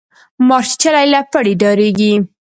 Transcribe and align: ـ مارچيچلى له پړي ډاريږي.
ـ 0.25 0.47
مارچيچلى 0.47 1.03
له 1.13 1.21
پړي 1.31 1.53
ډاريږي. 1.61 2.13